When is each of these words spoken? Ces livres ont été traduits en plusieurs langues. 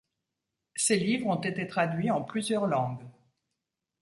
Ces 0.75 0.97
livres 0.97 1.27
ont 1.27 1.39
été 1.39 1.67
traduits 1.67 2.09
en 2.09 2.23
plusieurs 2.23 2.65
langues. 2.65 3.05